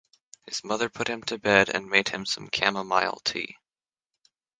His 0.47 0.63
mother 0.63 0.89
put 0.89 1.07
him 1.09 1.21
to 1.25 1.37
bed, 1.37 1.69
and 1.69 1.87
made 1.87 2.11
some 2.25 2.47
camomile 2.49 3.19
tea. 3.23 3.55